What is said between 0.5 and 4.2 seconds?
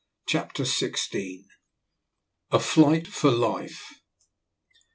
SIXTEEN. A FLIGHT FOR LIFE.